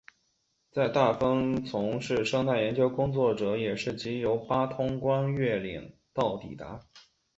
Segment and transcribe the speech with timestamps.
[0.71, 6.79] 在大分从事生态研究的工作者也是藉由八通关越岭道抵达。